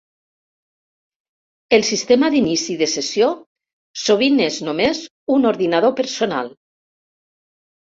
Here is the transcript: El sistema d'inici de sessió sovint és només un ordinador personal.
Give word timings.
El 1.77 1.83
sistema 1.89 2.29
d'inici 2.37 2.77
de 2.79 2.87
sessió 2.95 3.29
sovint 4.05 4.41
és 4.49 4.59
només 4.71 5.05
un 5.37 5.49
ordinador 5.53 5.97
personal. 6.03 6.53